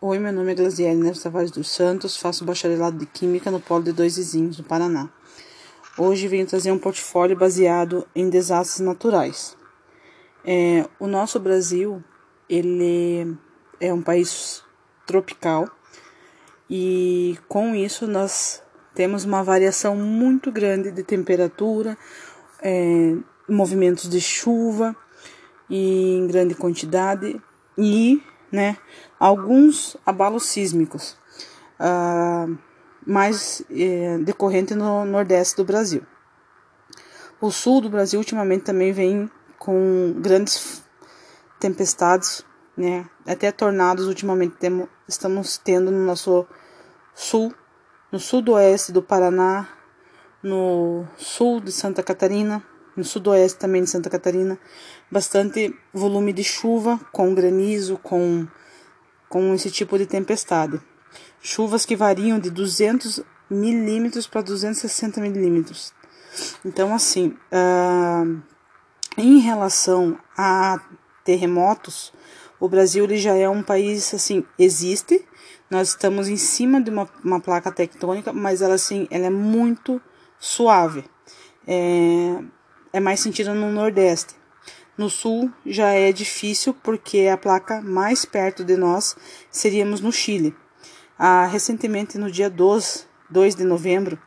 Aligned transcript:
Oi, 0.00 0.20
meu 0.20 0.32
nome 0.32 0.52
é 0.52 0.54
Glaziele 0.54 0.94
Neves 0.94 1.24
Tavares 1.24 1.50
dos 1.50 1.68
Santos, 1.68 2.16
faço 2.16 2.44
bacharelado 2.44 2.98
de 2.98 3.04
Química 3.04 3.50
no 3.50 3.58
Polo 3.58 3.82
de 3.82 3.90
Dois 3.90 4.16
Vizinhos, 4.16 4.56
no 4.56 4.62
Paraná. 4.62 5.10
Hoje 5.98 6.28
venho 6.28 6.46
trazer 6.46 6.70
um 6.70 6.78
portfólio 6.78 7.36
baseado 7.36 8.06
em 8.14 8.30
desastres 8.30 8.78
naturais. 8.78 9.56
É, 10.44 10.88
o 11.00 11.08
nosso 11.08 11.40
Brasil, 11.40 12.00
ele 12.48 13.36
é 13.80 13.92
um 13.92 14.00
país 14.00 14.62
tropical 15.04 15.68
e 16.70 17.36
com 17.48 17.74
isso 17.74 18.06
nós 18.06 18.62
temos 18.94 19.24
uma 19.24 19.42
variação 19.42 19.96
muito 19.96 20.52
grande 20.52 20.92
de 20.92 21.02
temperatura, 21.02 21.98
é, 22.62 23.16
movimentos 23.48 24.08
de 24.08 24.20
chuva 24.20 24.94
e 25.68 26.18
em 26.18 26.28
grande 26.28 26.54
quantidade 26.54 27.42
e 27.76 28.22
né, 28.50 28.76
alguns 29.18 29.96
abalos 30.04 30.44
sísmicos, 30.44 31.16
uh, 31.78 32.58
mais 33.06 33.62
eh, 33.70 34.18
decorrente 34.18 34.74
no 34.74 35.04
nordeste 35.04 35.56
do 35.56 35.64
Brasil. 35.64 36.02
O 37.40 37.50
sul 37.50 37.80
do 37.80 37.88
Brasil 37.88 38.18
ultimamente 38.18 38.64
também 38.64 38.92
vem 38.92 39.30
com 39.58 40.14
grandes 40.18 40.82
tempestades, 41.58 42.44
né, 42.76 43.08
até 43.26 43.50
tornados 43.50 44.06
ultimamente 44.06 44.56
temo, 44.56 44.88
estamos 45.06 45.56
tendo 45.56 45.90
no 45.90 46.04
nosso 46.04 46.46
sul, 47.14 47.54
no 48.12 48.18
sudoeste 48.18 48.92
do 48.92 49.02
Paraná, 49.02 49.68
no 50.42 51.06
sul 51.16 51.60
de 51.60 51.72
Santa 51.72 52.02
Catarina, 52.02 52.62
no 52.98 53.04
sudoeste 53.04 53.60
também 53.60 53.84
de 53.84 53.90
Santa 53.90 54.10
Catarina, 54.10 54.58
bastante 55.08 55.72
volume 55.94 56.32
de 56.32 56.42
chuva 56.42 56.98
com 57.12 57.32
granizo, 57.32 57.96
com, 57.98 58.46
com 59.28 59.54
esse 59.54 59.70
tipo 59.70 59.96
de 59.96 60.04
tempestade. 60.04 60.80
Chuvas 61.40 61.86
que 61.86 61.94
variam 61.94 62.40
de 62.40 62.50
200 62.50 63.22
milímetros 63.48 64.26
para 64.26 64.42
260 64.42 65.20
milímetros. 65.20 65.94
Então, 66.64 66.92
assim, 66.92 67.36
uh, 67.52 68.42
em 69.16 69.38
relação 69.38 70.18
a 70.36 70.80
terremotos, 71.24 72.12
o 72.58 72.68
Brasil 72.68 73.04
ele 73.04 73.16
já 73.16 73.36
é 73.36 73.48
um 73.48 73.62
país 73.62 74.12
assim 74.12 74.44
existe. 74.58 75.24
Nós 75.70 75.90
estamos 75.90 76.28
em 76.28 76.36
cima 76.36 76.80
de 76.80 76.90
uma, 76.90 77.08
uma 77.22 77.38
placa 77.38 77.70
tectônica, 77.70 78.32
mas 78.32 78.60
ela 78.60 78.74
assim, 78.74 79.06
ela 79.08 79.26
é 79.26 79.30
muito 79.30 80.00
suave. 80.40 81.04
É, 81.64 82.42
é 82.92 83.00
mais 83.00 83.20
sentido 83.20 83.54
no 83.54 83.70
Nordeste. 83.70 84.34
No 84.96 85.08
Sul 85.08 85.50
já 85.64 85.90
é 85.90 86.10
difícil 86.10 86.74
porque 86.74 87.28
a 87.32 87.36
placa 87.36 87.80
mais 87.80 88.24
perto 88.24 88.64
de 88.64 88.76
nós 88.76 89.16
seríamos 89.50 90.00
no 90.00 90.10
Chile. 90.10 90.54
Ah, 91.18 91.46
recentemente, 91.46 92.18
no 92.18 92.30
dia 92.30 92.50
2, 92.50 93.06
2 93.30 93.54
de 93.54 93.64
novembro, 93.64 94.18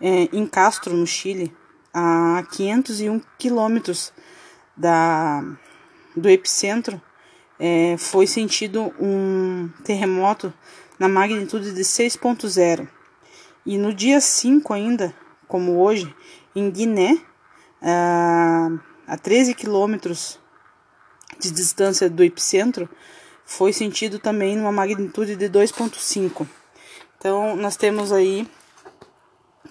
é, 0.00 0.28
em 0.32 0.46
Castro, 0.46 0.94
no 0.94 1.06
Chile, 1.06 1.54
a 1.92 2.44
501 2.52 3.20
quilômetros 3.38 4.12
da, 4.76 5.44
do 6.16 6.28
epicentro, 6.28 7.00
é, 7.58 7.96
foi 7.96 8.26
sentido 8.26 8.92
um 9.00 9.70
terremoto 9.84 10.52
na 10.98 11.08
magnitude 11.08 11.72
de 11.72 11.82
6.0. 11.82 12.88
E 13.64 13.78
no 13.78 13.94
dia 13.94 14.20
5 14.20 14.72
ainda, 14.72 15.14
como 15.46 15.80
hoje, 15.80 16.12
em 16.54 16.70
Guiné, 16.70 17.20
a 17.82 19.16
13 19.16 19.54
quilômetros 19.54 20.38
de 21.38 21.50
distância 21.50 22.08
do 22.08 22.22
epicentro, 22.22 22.88
foi 23.44 23.72
sentido 23.72 24.18
também 24.18 24.56
numa 24.56 24.72
magnitude 24.72 25.36
de 25.36 25.48
2,5. 25.48 26.46
Então, 27.18 27.56
nós 27.56 27.76
temos 27.76 28.12
aí 28.12 28.48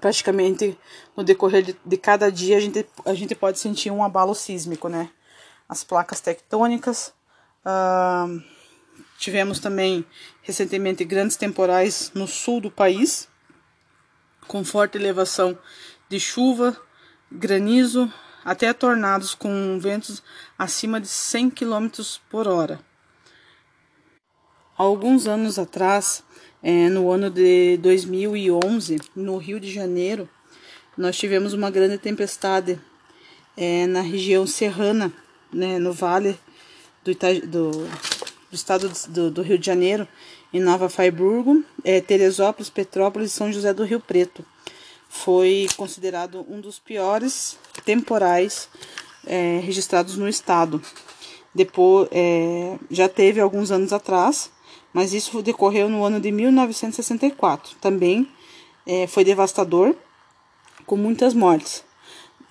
praticamente 0.00 0.78
no 1.16 1.24
decorrer 1.24 1.62
de, 1.62 1.76
de, 1.84 1.96
cada 1.96 2.30
dia 2.30 2.56
a 2.56 2.60
gente, 2.60 2.86
a 3.04 3.14
gente 3.14 3.34
pode 3.34 3.58
sentir 3.58 3.90
um 3.90 4.02
abalo 4.02 4.34
sísmico, 4.34 4.88
né? 4.88 5.10
As 5.68 5.84
placas 5.84 6.20
tectônicas. 6.20 7.12
Uh, 7.64 8.42
tivemos 9.18 9.58
também 9.58 10.04
recentemente 10.42 11.04
grandes 11.04 11.36
temporais 11.36 12.10
no 12.14 12.26
sul 12.26 12.60
do 12.60 12.70
país, 12.70 13.28
com 14.46 14.64
forte 14.64 14.96
elevação 14.96 15.58
de 16.08 16.18
chuva, 16.18 16.76
granizo, 17.30 18.12
até 18.44 18.72
tornados 18.72 19.34
com 19.34 19.78
ventos 19.78 20.22
acima 20.58 21.00
de 21.00 21.08
100 21.08 21.50
km 21.50 21.88
por 22.30 22.48
hora. 22.48 22.80
alguns 24.76 25.26
anos 25.26 25.58
atrás, 25.58 26.22
é, 26.62 26.88
no 26.88 27.10
ano 27.10 27.30
de 27.30 27.76
2011, 27.78 29.00
no 29.14 29.36
Rio 29.36 29.58
de 29.58 29.72
Janeiro, 29.72 30.28
nós 30.96 31.16
tivemos 31.16 31.52
uma 31.52 31.70
grande 31.70 31.98
tempestade 31.98 32.80
é, 33.56 33.86
na 33.86 34.00
região 34.00 34.46
serrana, 34.46 35.12
né, 35.52 35.78
no 35.78 35.92
vale 35.92 36.38
do, 37.04 37.12
do, 37.46 37.70
do 37.70 38.54
estado 38.54 38.90
do, 39.08 39.30
do, 39.30 39.42
Rio 39.42 39.58
de 39.58 39.66
Janeiro, 39.66 40.06
em 40.52 40.60
Nova 40.60 40.88
Friburgo, 40.88 41.64
é, 41.84 42.00
Teresópolis, 42.00 42.70
Petrópolis 42.70 43.32
e 43.32 43.34
São 43.34 43.52
José 43.52 43.74
do 43.74 43.84
Rio 43.84 44.00
Preto 44.00 44.44
foi 45.08 45.66
considerado 45.76 46.44
um 46.48 46.60
dos 46.60 46.78
piores 46.78 47.58
temporais 47.84 48.68
é, 49.26 49.60
registrados 49.62 50.16
no 50.16 50.28
estado. 50.28 50.82
Depois, 51.54 52.08
é, 52.12 52.76
já 52.90 53.08
teve 53.08 53.40
alguns 53.40 53.70
anos 53.70 53.92
atrás, 53.92 54.50
mas 54.92 55.12
isso 55.12 55.42
decorreu 55.42 55.88
no 55.88 56.04
ano 56.04 56.20
de 56.20 56.30
1964. 56.30 57.76
Também 57.80 58.28
é, 58.86 59.06
foi 59.06 59.24
devastador, 59.24 59.94
com 60.86 60.96
muitas 60.96 61.34
mortes. 61.34 61.84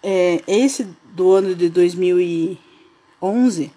É, 0.03 0.41
esse 0.47 0.88
do 1.06 1.31
ano 1.34 1.56
de 1.56 1.69
2011, 1.69 3.63
uh, 3.63 3.72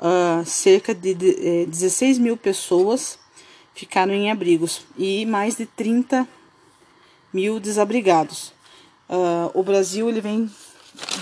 ah, 0.00 0.42
cerca 0.44 0.92
de, 0.92 1.14
de 1.14 1.66
16 1.66 2.18
é, 2.18 2.20
mil 2.20 2.36
pessoas 2.36 3.18
ficaram 3.72 4.12
em 4.12 4.30
abrigos 4.30 4.84
e 4.98 5.24
mais 5.24 5.56
de 5.56 5.66
30 5.66 6.28
mil 7.32 7.60
desabrigados. 7.60 8.52
Uh, 9.08 9.50
o 9.54 9.62
Brasil 9.62 10.08
ele 10.08 10.20
vem, 10.20 10.50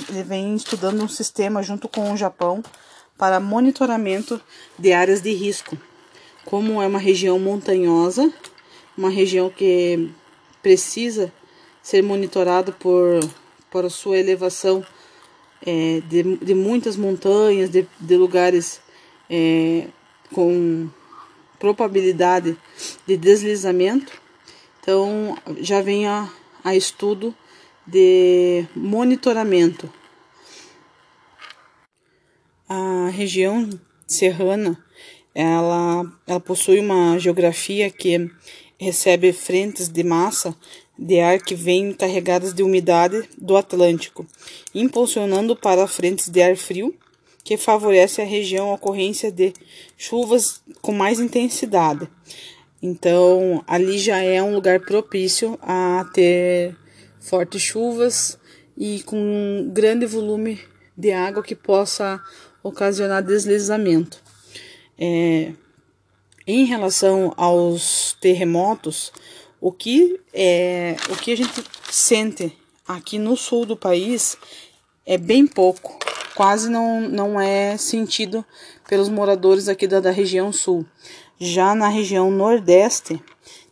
ele 0.09 0.23
vem 0.23 0.55
estudando 0.55 1.03
um 1.03 1.09
sistema 1.09 1.63
junto 1.63 1.89
com 1.89 2.13
o 2.13 2.17
Japão 2.17 2.63
para 3.17 3.41
monitoramento 3.41 4.41
de 4.79 4.93
áreas 4.93 5.23
de 5.23 5.33
risco. 5.33 5.77
Como 6.45 6.81
é 6.83 6.87
uma 6.87 6.99
região 6.99 7.39
montanhosa, 7.39 8.33
uma 8.97 9.11
região 9.11 9.51
que 9.51 10.11
precisa 10.63 11.33
ser 11.83 12.03
monitorada 12.03 12.73
por, 12.73 13.21
por 13.71 13.91
sua 13.91 14.19
elevação 14.19 14.85
é, 15.67 16.03
de, 16.09 16.37
de 16.37 16.55
muitas 16.55 16.97
montanhas, 16.97 17.71
de, 17.71 17.87
de 17.99 18.17
lugares 18.17 18.81
é, 19.29 19.89
com 20.33 20.89
probabilidade 21.59 22.57
de 23.07 23.17
deslizamento 23.17 24.28
então, 24.89 25.37
já 25.61 25.83
vem 25.83 26.07
a, 26.07 26.33
a 26.65 26.75
estudo 26.75 27.35
de 27.87 28.65
monitoramento. 28.75 29.93
A 32.67 33.11
região 33.11 33.69
serrana, 34.07 34.83
ela, 35.35 36.11
ela 36.27 36.41
possui 36.41 36.81
uma 36.81 37.19
geografia 37.19 37.91
que 37.91 38.31
recebe 38.81 39.31
frentes 39.31 39.91
de 39.91 40.03
massa 40.03 40.57
de 40.99 41.21
ar 41.21 41.39
que 41.39 41.55
vêm 41.55 41.93
carregadas 41.93 42.55
de 42.55 42.63
umidade 42.63 43.29
do 43.37 43.59
Atlântico, 43.59 44.27
impulsionando 44.75 45.55
para 45.55 45.87
frentes 45.87 46.31
de 46.31 46.41
ar 46.41 46.57
frio, 46.57 46.97
que 47.45 47.59
favorece 47.59 48.23
a 48.23 48.25
região 48.25 48.71
a 48.71 48.75
ocorrência 48.77 49.31
de 49.31 49.53
chuvas 49.99 50.63
com 50.81 50.93
mais 50.93 51.21
intensidade. 51.21 52.09
Então, 52.83 53.63
ali 53.67 53.99
já 53.99 54.23
é 54.23 54.43
um 54.43 54.55
lugar 54.55 54.81
propício 54.81 55.59
a 55.61 56.09
ter 56.15 56.77
fortes 57.19 57.61
chuvas 57.61 58.39
e 58.77 59.03
com 59.03 59.17
um 59.17 59.71
grande 59.71 60.07
volume 60.07 60.61
de 60.97 61.13
água 61.13 61.43
que 61.43 61.55
possa 61.55 62.23
ocasionar 62.63 63.23
deslizamento. 63.23 64.23
É, 64.97 65.53
em 66.47 66.65
relação 66.65 67.33
aos 67.37 68.17
terremotos, 68.21 69.13
o 69.61 69.73
que, 69.73 70.21
é, 70.33 70.97
o 71.11 71.17
que 71.17 71.33
a 71.33 71.37
gente 71.37 71.65
sente 71.91 72.57
aqui 72.87 73.19
no 73.19 73.37
sul 73.37 73.67
do 73.67 73.77
país 73.77 74.37
é 75.05 75.19
bem 75.19 75.47
pouco, 75.47 75.99
quase 76.35 76.71
não, 76.71 77.01
não 77.01 77.41
é 77.41 77.77
sentido 77.77 78.45
pelos 78.89 79.09
moradores 79.09 79.69
aqui 79.69 79.87
da, 79.87 80.01
da 80.01 80.11
região 80.11 80.53
sul. 80.53 80.87
Já 81.39 81.75
na 81.75 81.89
região 81.89 82.31
nordeste, 82.31 83.23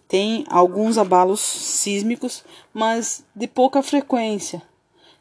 tem 0.08 0.44
alguns 0.48 0.98
abalos 0.98 1.40
sísmicos, 1.40 2.44
mas 2.72 3.24
de 3.34 3.48
pouca 3.48 3.82
frequência. 3.82 4.62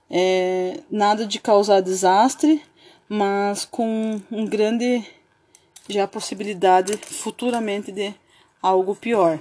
É, 0.10 0.82
nada 0.90 1.26
de 1.26 1.40
causar 1.40 1.82
desastre, 1.82 2.62
mas 3.10 3.66
com 3.66 4.22
um 4.32 4.46
grande 4.46 5.04
já 5.88 6.08
possibilidade 6.08 6.98
futuramente 6.98 7.92
de 7.92 8.14
algo 8.62 8.96
pior. 8.96 9.40